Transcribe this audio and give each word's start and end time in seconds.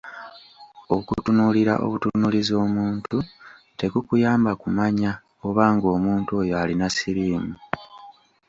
Okutunuulira 0.95 1.73
obutuunuulizi 1.85 2.53
omuntu 2.65 3.17
tekukuyamba 3.77 4.51
kumanya 4.61 5.11
oba 5.47 5.63
ng’omuntu 5.75 6.31
oyo 6.41 6.53
alina 6.61 6.87
siriimu. 6.95 7.53